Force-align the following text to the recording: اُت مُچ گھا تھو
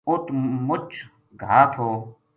اُت 0.09 0.25
مُچ 0.67 0.89
گھا 1.41 1.59
تھو 1.73 1.89